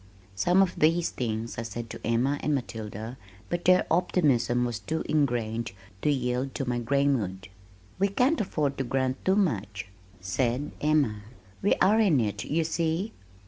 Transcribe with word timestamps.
Some 0.33 0.63
of 0.63 0.79
these 0.79 1.11
things 1.11 1.59
I 1.59 1.61
said 1.61 1.87
to 1.91 2.01
Emma 2.03 2.39
and 2.41 2.55
Matilda 2.55 3.19
but 3.49 3.65
their 3.65 3.85
optimism 3.91 4.65
was 4.65 4.79
too 4.79 5.03
ingrained 5.07 5.73
to 6.01 6.09
yield 6.09 6.55
to 6.55 6.67
my 6.67 6.79
gray 6.79 7.05
mood. 7.07 7.49
"We 7.99 8.07
can't 8.07 8.41
afford 8.41 8.79
to 8.79 8.83
grant 8.83 9.23
too 9.23 9.35
much," 9.35 9.89
said 10.19 10.71
Emma. 10.81 11.21
"We 11.61 11.75
are 11.75 11.99
in 11.99 12.19
it, 12.19 12.45
you 12.45 12.63
see." 12.63 13.13